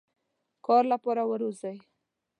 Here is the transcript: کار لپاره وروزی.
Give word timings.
کار 0.65 0.83
لپاره 0.93 1.23
وروزی. 1.31 1.75